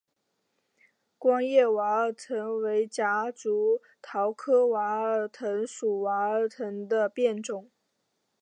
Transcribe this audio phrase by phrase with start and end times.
[1.19, 7.69] 光叶娃儿藤为夹竹桃科娃儿藤属娃儿藤的变种。